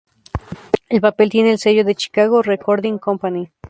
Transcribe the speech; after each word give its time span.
El 0.89 0.99
papel 0.99 1.29
tiene 1.29 1.51
el 1.51 1.59
sello 1.59 1.85
de 1.85 1.93
Chicago 1.93 2.41
Recording 2.41 2.97
Company. 2.97 3.51